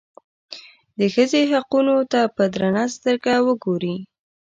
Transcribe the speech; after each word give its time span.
د 0.97 0.99
ښځې 1.13 1.41
حقونو 1.51 1.95
ته 2.11 2.21
په 2.35 2.43
درنه 2.53 2.83
سترګه 2.95 3.33
وګوري. 3.47 3.95